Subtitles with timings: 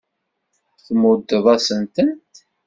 [0.85, 2.33] Tmuddeḍ-asen-tent.